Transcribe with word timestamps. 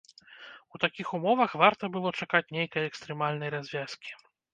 У 0.77 0.79
такіх 0.85 1.09
умовах 1.17 1.53
варта 1.63 1.89
было 1.97 2.13
чакаць 2.21 2.53
нейкай 2.57 2.87
экстрэмальнай 2.89 3.53
развязкі. 3.57 4.11